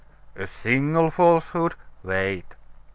[0.35, 1.75] "A single falsehood!
[2.01, 2.55] Wait."